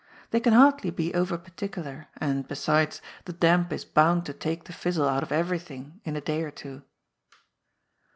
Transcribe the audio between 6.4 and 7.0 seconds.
or two.